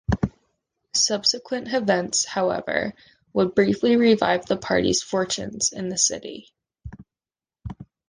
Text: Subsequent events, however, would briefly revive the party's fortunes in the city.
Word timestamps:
Subsequent 0.95 1.67
events, 1.71 2.25
however, 2.25 2.95
would 3.33 3.53
briefly 3.53 3.97
revive 3.97 4.47
the 4.47 4.57
party's 4.57 5.03
fortunes 5.03 5.71
in 5.73 5.89
the 5.89 5.97
city. 5.99 6.51